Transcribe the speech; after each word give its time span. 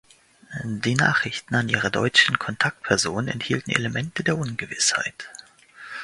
Die 0.63 0.95
Nachrichten 0.95 1.53
an 1.53 1.69
ihre 1.69 1.91
deutschen 1.91 2.39
Kontaktpersonen 2.39 3.27
enthielten 3.27 3.69
Elemente 3.69 4.23
der 4.23 4.35
Ungewissheit. 4.35 5.29